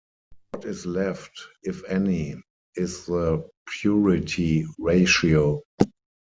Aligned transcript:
What 0.49 0.65
is 0.65 0.87
left, 0.87 1.39
if 1.61 1.83
any, 1.87 2.33
is 2.75 3.05
the 3.05 3.47
'purity 3.67 4.65
ratio'. 4.79 5.61